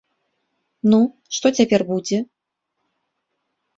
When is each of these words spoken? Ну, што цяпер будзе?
Ну, 0.93 0.99
што 1.39 1.47
цяпер 1.59 1.81
будзе? 1.93 2.17